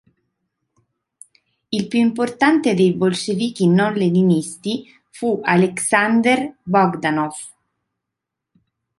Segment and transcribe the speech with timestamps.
[1.71, 7.33] Il più importante dei bolscevichi non-leninisti fu Alexander Bogdanov.